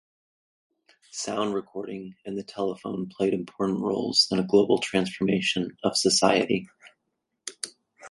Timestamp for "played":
3.15-3.35